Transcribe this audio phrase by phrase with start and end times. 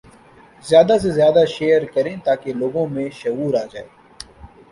[0.65, 3.87] زیادہ سے زیادہ شیئر کریں تاکہ لوگوں میں شعور آجائے